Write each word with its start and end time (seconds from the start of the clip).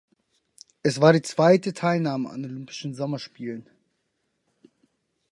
Es 0.81 0.99
war 0.99 1.13
die 1.13 1.21
zweite 1.21 1.73
Teilnahme 1.73 2.31
an 2.31 2.43
Olympischen 2.43 2.95
Sommerspielen. 2.95 3.69